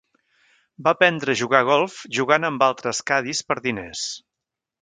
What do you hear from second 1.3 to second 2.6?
a jugar a golf jugant